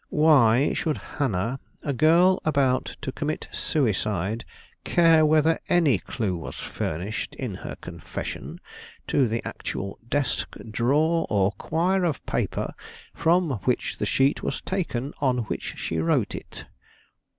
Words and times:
Why 0.09 0.73
should 0.73 0.97
Hannah, 0.97 1.59
a 1.83 1.93
girl 1.93 2.41
about 2.43 2.97
to 3.03 3.11
commit 3.11 3.47
suicide, 3.51 4.45
care 4.83 5.23
whether 5.27 5.59
any 5.69 5.99
clue 5.99 6.35
was 6.35 6.55
furnished, 6.55 7.35
in 7.35 7.53
her 7.53 7.75
confession, 7.81 8.59
to 9.05 9.27
the 9.27 9.47
actual 9.47 9.99
desk, 10.09 10.55
drawer, 10.71 11.27
or 11.29 11.51
quire 11.51 12.03
of 12.03 12.25
paper 12.25 12.73
from 13.13 13.59
which 13.65 13.99
the 13.99 14.07
sheet 14.07 14.41
was 14.41 14.59
taken, 14.61 15.13
on 15.21 15.43
which 15.43 15.75
she 15.77 15.99
wrote 15.99 16.33
it?" 16.33 16.65